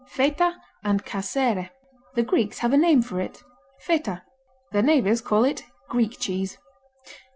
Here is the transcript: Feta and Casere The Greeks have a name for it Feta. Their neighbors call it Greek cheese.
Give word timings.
Feta 0.07 0.59
and 0.83 1.05
Casere 1.05 1.69
The 2.15 2.23
Greeks 2.23 2.57
have 2.57 2.73
a 2.73 2.77
name 2.77 3.03
for 3.03 3.21
it 3.21 3.43
Feta. 3.81 4.23
Their 4.71 4.81
neighbors 4.81 5.21
call 5.21 5.43
it 5.43 5.61
Greek 5.89 6.17
cheese. 6.19 6.57